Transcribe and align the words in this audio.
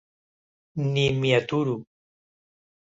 Ni 0.95 1.05
m'hi 1.21 1.37
aturo. 1.41 1.79